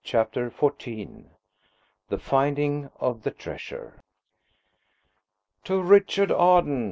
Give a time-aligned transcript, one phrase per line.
[0.03, 1.25] CHAPTER XIV
[2.09, 4.01] THE FINDING OF THE TREASURE
[5.63, 6.79] "TO Richard Arden!"